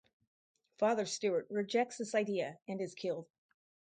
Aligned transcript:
Father 0.79 1.05
Stewart 1.05 1.45
rejects 1.51 1.99
this 1.99 2.15
idea 2.15 2.57
and 2.67 2.81
is 2.81 2.95
killed. 2.95 3.29